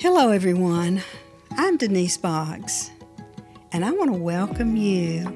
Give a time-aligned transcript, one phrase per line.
[0.00, 1.02] Hello, everyone.
[1.56, 2.92] I'm Denise Boggs,
[3.72, 5.26] and I want to welcome you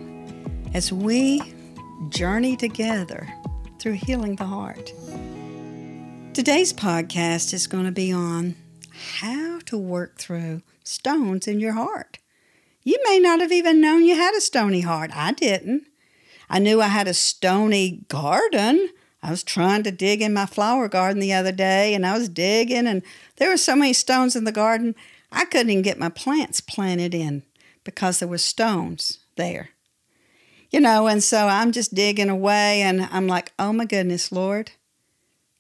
[0.72, 1.42] as we
[2.10, 3.26] journey together
[3.80, 4.92] through healing the heart.
[6.32, 8.54] Today's podcast is going to be on
[9.16, 12.20] how to work through stones in your heart.
[12.84, 15.10] You may not have even known you had a stony heart.
[15.12, 15.88] I didn't.
[16.48, 18.90] I knew I had a stony garden
[19.22, 22.28] I was trying to dig in my flower garden the other day and I was
[22.28, 23.02] digging and
[23.36, 24.94] there were so many stones in the garden
[25.30, 27.42] I couldn't even get my plants planted in
[27.84, 29.70] because there were stones there.
[30.70, 34.72] You know, and so I'm just digging away and I'm like, oh my goodness, Lord.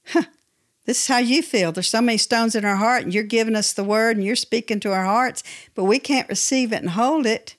[0.06, 0.24] Huh,
[0.84, 1.70] this is how you feel.
[1.70, 4.36] There's so many stones in our heart and you're giving us the word and you're
[4.36, 5.42] speaking to our hearts,
[5.74, 7.56] but we can't receive it and hold it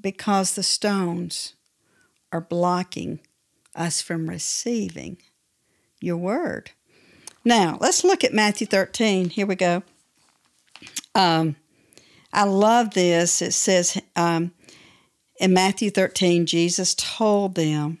[0.00, 1.54] because the stones
[2.32, 3.20] are blocking
[3.74, 5.18] us from receiving
[6.00, 6.70] your word.
[7.44, 9.30] Now, let's look at Matthew 13.
[9.30, 9.82] Here we go.
[11.14, 11.56] Um,
[12.32, 13.42] I love this.
[13.42, 14.52] It says um,
[15.38, 17.98] in Matthew 13, Jesus told them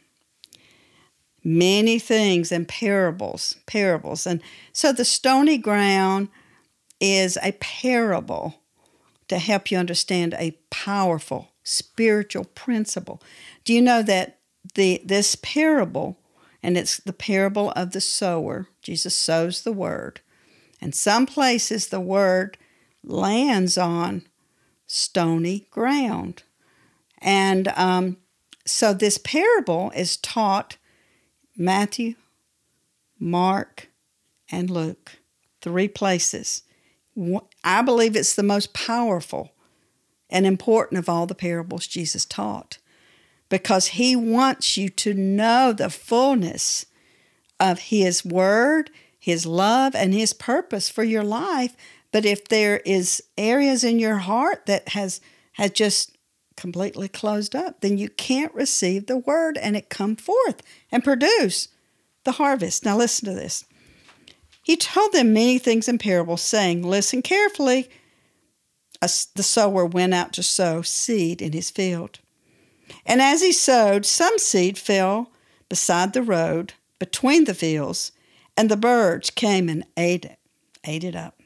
[1.44, 4.26] many things in parables, parables.
[4.26, 6.28] And so the stony ground
[7.00, 8.54] is a parable
[9.28, 13.22] to help you understand a powerful spiritual principle.
[13.64, 14.38] Do you know that
[14.74, 16.16] the this parable,
[16.62, 18.68] and it's the parable of the sower.
[18.82, 20.20] Jesus sows the word.
[20.80, 22.58] And some places the word
[23.02, 24.26] lands on
[24.86, 26.42] stony ground.
[27.18, 28.18] And um,
[28.66, 30.76] so this parable is taught
[31.56, 32.14] Matthew,
[33.18, 33.88] Mark,
[34.50, 35.18] and Luke,
[35.60, 36.62] three places.
[37.62, 39.52] I believe it's the most powerful
[40.28, 42.78] and important of all the parables Jesus taught
[43.48, 46.86] because He wants you to know the fullness
[47.60, 51.76] of His Word, His love, and His purpose for your life.
[52.12, 55.20] But if there is areas in your heart that has
[55.52, 56.16] has just
[56.56, 61.68] completely closed up, then you can't receive the word and it come forth and produce
[62.24, 62.84] the harvest.
[62.84, 63.64] Now listen to this.
[64.62, 67.90] He told them many things in parables, saying, Listen carefully.
[69.00, 72.20] the sower went out to sow seed in his field.
[73.06, 75.30] And as he sowed, some seed fell
[75.68, 78.12] beside the road between the fields,
[78.56, 80.38] and the birds came and ate it,
[80.84, 81.40] ate it up.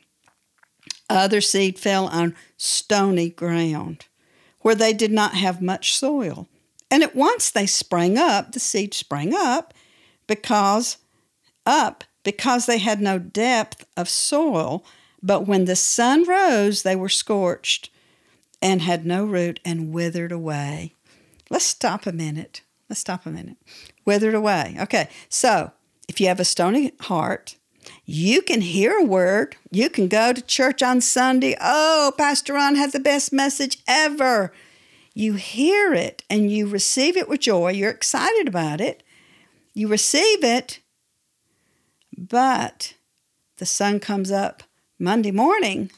[1.08, 4.06] Other seed fell on stony ground,
[4.60, 6.48] where they did not have much soil.
[6.90, 9.72] And at once they sprang up, the seed sprang up,
[10.26, 10.98] because
[11.64, 14.84] up because they had no depth of soil,
[15.22, 17.90] but when the sun rose, they were scorched
[18.60, 20.94] and had no root and withered away.
[21.50, 22.62] Let's stop a minute.
[22.88, 23.56] Let's stop a minute.
[24.04, 24.76] Withered away.
[24.80, 25.72] Okay, so
[26.08, 27.56] if you have a stony heart,
[28.04, 29.56] you can hear a word.
[29.70, 31.56] You can go to church on Sunday.
[31.60, 34.52] Oh, Pastor Ron had the best message ever.
[35.14, 37.72] You hear it and you receive it with joy.
[37.72, 39.02] You're excited about it.
[39.74, 40.80] You receive it,
[42.16, 42.94] but
[43.58, 44.62] the sun comes up
[44.98, 45.90] Monday morning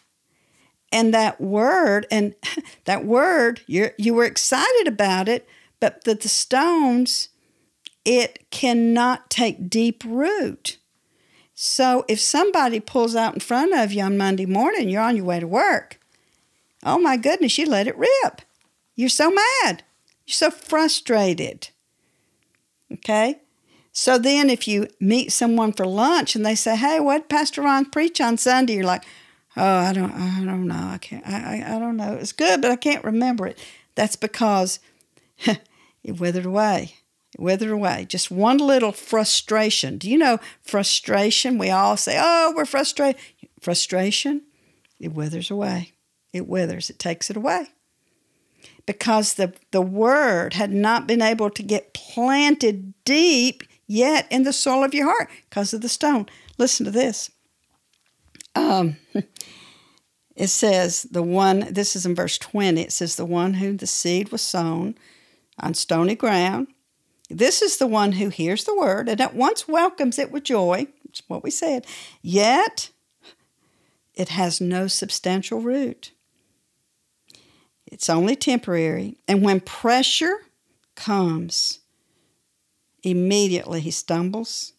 [0.93, 2.35] and that word and
[2.85, 5.49] that word you you were excited about it
[5.81, 7.31] but that the stones
[8.05, 10.79] it cannot take deep root.
[11.55, 15.25] So if somebody pulls out in front of you on monday morning you're on your
[15.25, 15.99] way to work.
[16.83, 18.43] Oh my goodness you let it rip.
[18.95, 19.83] You're so mad.
[20.27, 21.69] You're so frustrated.
[22.93, 23.41] Okay?
[23.93, 27.87] So then if you meet someone for lunch and they say hey what pastor ron
[27.87, 28.75] preach on sunday?
[28.75, 29.05] You're like
[29.57, 30.91] oh, I don't, I don't know.
[30.93, 32.15] I can't, I, I, I don't know.
[32.15, 33.59] It's good, but I can't remember it.
[33.95, 34.81] That's because
[35.47, 36.95] it withered away.
[37.35, 38.07] It withered away.
[38.09, 39.99] Just one little frustration.
[39.99, 41.59] Do you know frustration?
[41.59, 43.21] We all say, oh, we're frustrated.
[43.61, 44.43] Frustration,
[44.99, 45.93] it withers away.
[46.33, 46.91] It withers.
[46.91, 47.69] It takes it away.
[48.87, 54.53] Because the, the word had not been able to get planted deep yet in the
[54.53, 56.27] soul of your heart because of the stone.
[56.59, 57.31] Listen to this.
[58.55, 58.97] Um,
[60.37, 63.87] it says, the one, this is in verse 20, it says, the one whom the
[63.87, 64.97] seed was sown
[65.59, 66.69] on stony ground.
[67.29, 70.89] This is the one who hears the word and at once welcomes it with joy.
[71.05, 71.87] It's what we said.
[72.23, 72.91] Yet,
[74.15, 76.13] it has no substantial root.
[77.87, 79.17] It's only temporary.
[79.27, 80.39] And when pressure
[80.95, 81.81] comes,
[83.03, 84.75] immediately he stumbles.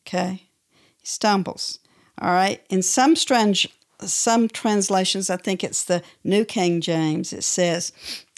[0.00, 0.48] Okay?
[0.96, 1.78] He stumbles.
[2.20, 2.62] All right.
[2.68, 3.68] In some strange,
[4.00, 7.92] some translations, I think it's the New King James, it says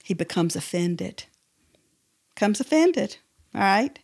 [0.05, 1.25] he becomes offended.
[2.37, 3.17] Comes offended.
[3.55, 3.99] All right.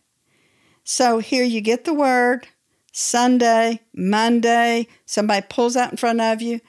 [0.83, 2.47] So here you get the word
[2.91, 6.59] Sunday, Monday, somebody pulls out in front of you,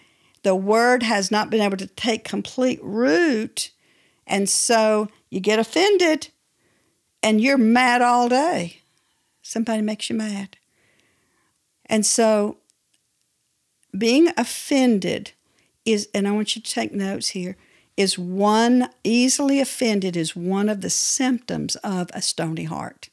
[0.43, 3.71] the word has not been able to take complete root.
[4.27, 6.29] And so you get offended
[7.23, 8.79] and you're mad all day.
[9.43, 10.57] Somebody makes you mad.
[11.87, 12.59] And so
[13.97, 15.33] being offended
[15.85, 17.57] is, and I want you to take notes here,
[17.97, 23.11] is one, easily offended is one of the symptoms of a stony heart.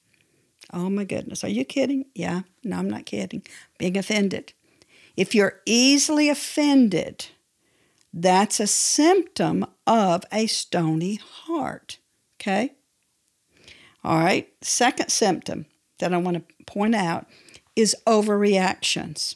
[0.71, 1.43] Oh my goodness.
[1.43, 2.05] Are you kidding?
[2.13, 2.41] Yeah.
[2.63, 3.43] No, I'm not kidding.
[3.77, 4.53] Being offended.
[5.15, 7.27] If you're easily offended,
[8.13, 11.99] that's a symptom of a stony heart.
[12.39, 12.73] Okay?
[14.03, 14.47] All right.
[14.61, 15.65] Second symptom
[15.99, 17.27] that I want to point out
[17.75, 19.35] is overreactions.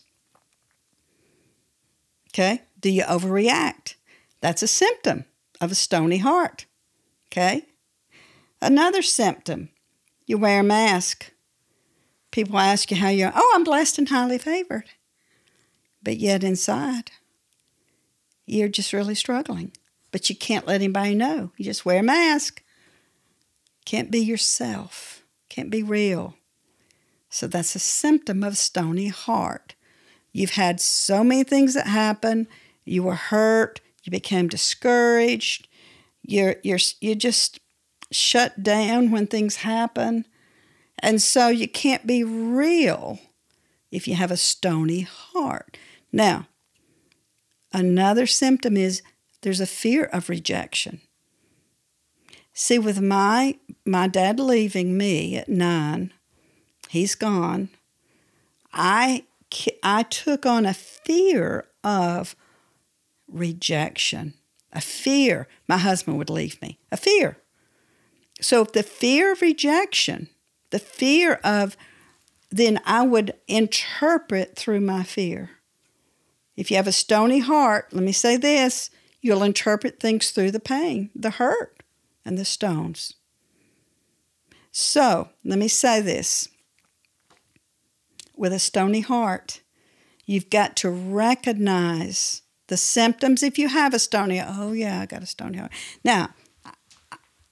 [2.34, 2.62] Okay?
[2.80, 3.96] Do you overreact?
[4.40, 5.26] That's a symptom
[5.60, 6.66] of a stony heart.
[7.28, 7.66] Okay?
[8.62, 9.70] Another symptom
[10.26, 11.32] you wear a mask.
[12.32, 14.86] People ask you how you're, oh, I'm blessed and highly favored.
[16.02, 17.12] But yet inside,
[18.46, 19.74] you're just really struggling.
[20.12, 21.52] But you can't let anybody know.
[21.58, 22.64] You just wear a mask.
[23.86, 25.24] Can't be yourself.
[25.50, 26.36] Can't be real.
[27.30, 29.76] So that's a symptom of stony heart.
[30.32, 32.48] You've had so many things that happen.
[32.86, 33.82] You were hurt.
[34.04, 35.68] You became discouraged.
[36.24, 37.60] You're, you're, you just
[38.12, 40.26] shut down when things happen.
[41.00, 43.20] And so you can't be real
[43.92, 45.78] if you have a stony heart.
[46.12, 46.48] Now,
[47.74, 49.02] another symptom is
[49.42, 51.02] there's a fear of rejection.
[52.54, 56.14] See, with my my dad leaving me at nine,
[56.90, 57.70] he's gone.
[58.74, 59.24] I
[59.84, 62.36] I took on a fear of
[63.28, 64.34] rejection,
[64.72, 67.38] a fear my husband would leave me, a fear.
[68.40, 70.30] So if the fear of rejection,
[70.72, 71.78] the fear of,
[72.50, 75.52] then I would interpret through my fear.
[76.56, 78.90] If you have a stony heart, let me say this
[79.22, 81.84] you'll interpret things through the pain, the hurt,
[82.26, 83.14] and the stones.
[84.72, 86.50] So let me say this
[88.42, 89.62] with a stony heart,
[90.26, 95.22] you've got to recognize the symptoms if you have a stony oh yeah i got
[95.22, 95.74] a stony heart
[96.06, 96.30] now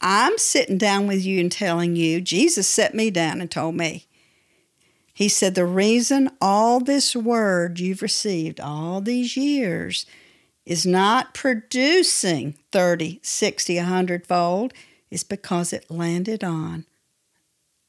[0.02, 4.06] I'm sitting down with you and telling you, Jesus set me down and told me.
[5.14, 10.06] He said, The reason all this word you've received all these years
[10.66, 14.74] is not producing 30, 60, 100 fold
[15.12, 16.86] is because it landed on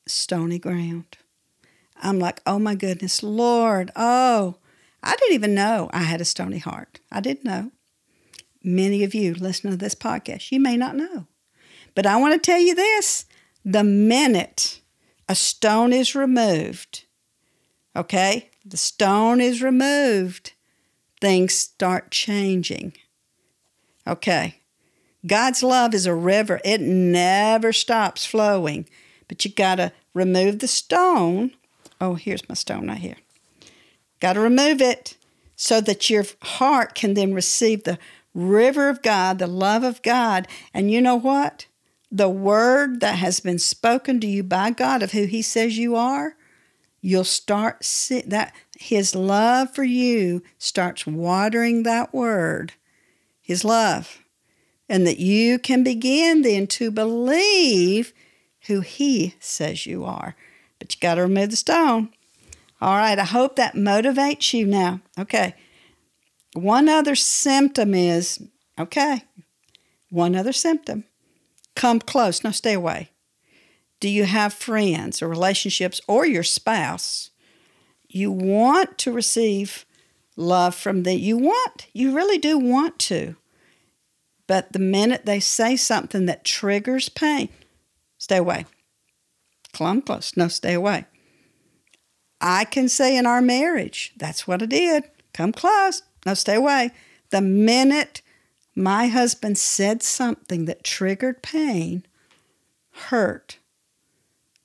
[0.07, 1.19] stony ground.
[2.03, 4.57] I'm like, oh my goodness, Lord, oh,
[5.03, 7.01] I didn't even know I had a stony heart.
[7.11, 7.73] I didn't know.
[8.63, 11.27] Many of you listening to this podcast, you may not know.
[11.95, 13.25] But I want to tell you this
[13.65, 14.81] the minute
[15.29, 17.05] a stone is removed,
[17.95, 20.53] okay, the stone is removed,
[21.21, 22.95] things start changing.
[24.07, 24.57] Okay.
[25.27, 28.89] God's love is a river, it never stops flowing.
[29.29, 31.53] But you got to remove the stone.
[32.01, 33.17] Oh, here's my stone right here.
[34.21, 35.17] Got to remove it
[35.57, 37.99] so that your heart can then receive the
[38.35, 40.49] river of God, the love of God.
[40.73, 41.67] And you know what?
[42.11, 45.95] the word that has been spoken to you by God of who He says you
[45.95, 46.35] are,
[47.01, 52.73] you'll start see that His love for you starts watering that word,
[53.41, 54.25] His love,
[54.89, 58.13] and that you can begin then to believe
[58.67, 60.35] who He says you are.
[60.91, 62.09] But you got to remove the stone.
[62.81, 65.01] All right, I hope that motivates you now.
[65.17, 65.55] Okay.
[66.55, 68.43] One other symptom is
[68.77, 69.23] okay,
[70.09, 71.05] one other symptom
[71.77, 72.43] Come close.
[72.43, 73.11] no, stay away.
[74.01, 77.31] Do you have friends or relationships or your spouse?
[78.09, 79.87] You want to receive
[80.37, 81.19] love from them.
[81.19, 83.37] You want, you really do want to.
[84.49, 87.51] But the minute they say something that triggers pain,
[88.19, 88.67] stay away.
[89.73, 90.37] Close.
[90.37, 91.07] No, stay away.
[92.41, 95.05] I can say in our marriage, that's what I did.
[95.35, 96.03] Come close.
[96.25, 96.91] No, stay away.
[97.31, 98.23] The minute
[98.75, 102.07] my husband said something that triggered pain,
[102.93, 103.59] hurt,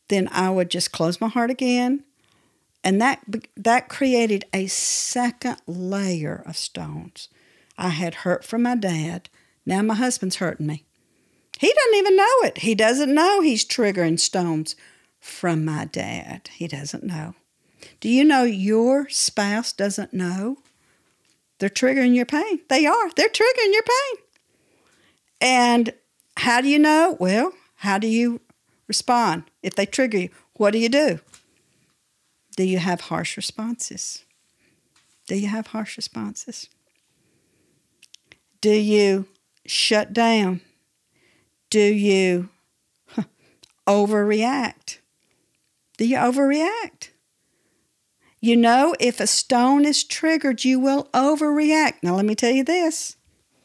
[0.08, 2.04] then I would just close my heart again.
[2.84, 3.24] And that,
[3.58, 7.30] that created a second layer of stones.
[7.78, 9.30] I had hurt from my dad.
[9.66, 10.86] Now my husband's hurting me.
[11.60, 12.60] He doesn't even know it.
[12.60, 14.76] He doesn't know he's triggering stones
[15.26, 16.50] from my dad.
[16.54, 17.34] He doesn't know.
[18.00, 20.60] Do you know your spouse doesn't know?
[21.58, 22.60] They're triggering your pain.
[22.70, 23.10] They are.
[23.16, 24.24] They're triggering your pain.
[25.42, 25.94] And
[26.38, 27.18] how do you know?
[27.20, 28.40] Well, how do you
[28.88, 29.46] respond?
[29.64, 31.20] If they trigger you, what do you do?
[32.56, 34.26] Do you have harsh responses?
[35.28, 36.70] Do you have harsh responses?
[38.62, 39.26] Do you
[39.66, 40.62] shut down?
[41.72, 42.50] Do you
[43.88, 45.00] overreact?
[45.98, 47.10] Do you overreact?
[48.42, 52.04] You know, if a stone is triggered, you will overreact.
[52.04, 53.16] Now, let me tell you this.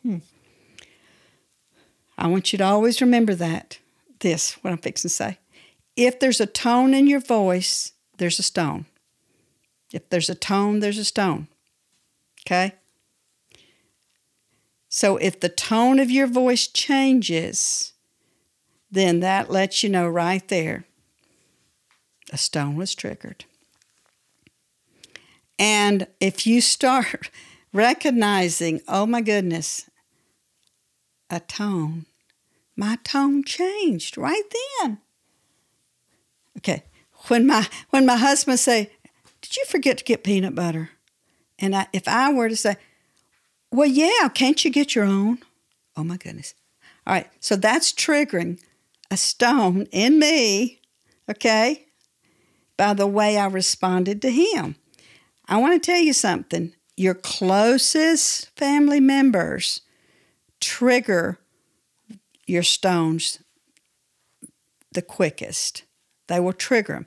[0.03, 0.19] Hmm.
[2.17, 3.79] I want you to always remember that.
[4.21, 5.39] This, what I'm fixing to say.
[5.97, 8.87] If there's a tone in your voice, there's a stone.
[9.93, 11.49] If there's a tone, there's a stone.
[12.47, 12.75] Okay?
[14.89, 17.93] So if the tone of your voice changes,
[18.91, 20.85] then that lets you know right there
[22.31, 23.45] a stone was triggered.
[25.59, 27.31] And if you start
[27.73, 29.91] recognizing, oh my goodness,
[31.29, 32.07] a tone,
[32.77, 34.43] my tone changed right
[34.81, 34.99] then.
[36.59, 36.85] Okay,
[37.29, 38.91] when my when my husband say,
[39.41, 40.91] "Did you forget to get peanut butter?"
[41.59, 42.77] and I, if I were to say,
[43.71, 45.39] "Well, yeah, can't you get your own?"
[45.97, 46.55] Oh my goodness!
[47.07, 48.61] All right, so that's triggering
[49.11, 50.81] a stone in me.
[51.29, 51.87] Okay,
[52.81, 54.75] by the way I responded to him.
[55.47, 56.73] I want to tell you something.
[56.97, 59.83] Your closest family members
[60.63, 61.39] trigger
[62.47, 63.41] your stones
[64.93, 65.83] the quickest.
[66.29, 67.07] They will trigger them.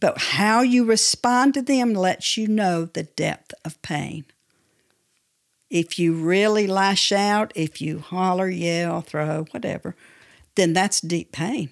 [0.00, 4.24] But how you respond to them lets you know the depth of pain.
[5.68, 9.94] If you really lash out, if you holler, yell, throw, whatever,
[10.54, 11.68] then that's deep pain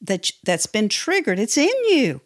[0.00, 1.40] that, that's been triggered.
[1.40, 2.20] It's in you.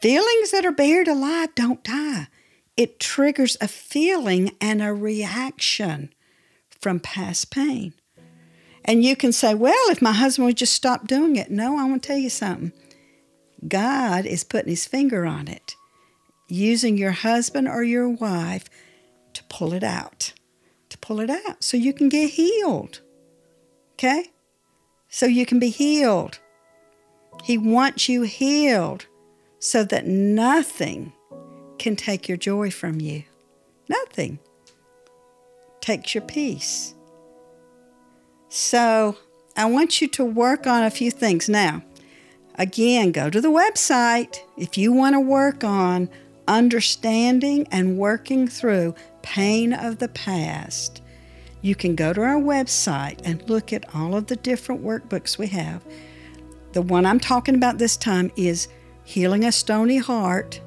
[0.00, 2.28] Feelings that are buried alive don't die.
[2.76, 6.14] It triggers a feeling and a reaction
[6.70, 7.94] from past pain.
[8.84, 11.50] And you can say, well, if my husband would just stop doing it.
[11.50, 12.72] No, I want to tell you something.
[13.66, 15.74] God is putting his finger on it,
[16.46, 18.70] using your husband or your wife
[19.34, 20.32] to pull it out,
[20.90, 23.00] to pull it out so you can get healed.
[23.94, 24.26] Okay?
[25.08, 26.38] So you can be healed.
[27.42, 29.06] He wants you healed
[29.58, 31.12] so that nothing
[31.78, 33.24] can take your joy from you.
[33.88, 34.38] Nothing
[35.80, 36.94] takes your peace.
[38.48, 39.16] So
[39.56, 41.48] I want you to work on a few things.
[41.48, 41.82] Now,
[42.56, 46.08] again, go to the website if you want to work on
[46.46, 51.02] understanding and working through pain of the past.
[51.60, 55.48] You can go to our website and look at all of the different workbooks we
[55.48, 55.84] have.
[56.72, 58.68] The one I'm talking about this time is
[59.08, 60.60] Healing a Stony Heart,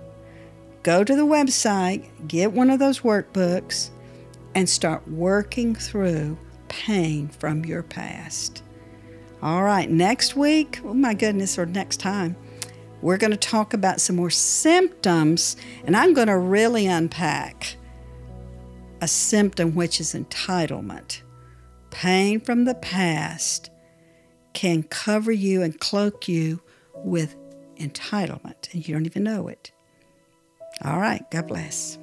[0.81, 3.91] go to the website, get one of those workbooks,
[4.55, 8.63] and start working through pain from your past.
[9.43, 12.35] All right, next week, oh my goodness, or next time,
[13.03, 15.55] we're going to talk about some more symptoms,
[15.85, 17.75] and I'm going to really unpack
[19.01, 21.21] a symptom which is entitlement.
[21.91, 23.69] Pain from the past
[24.53, 26.59] can cover you and cloak you
[26.95, 27.35] with
[27.77, 29.71] entitlement, and you don't even know it.
[30.83, 31.97] All right, God bless.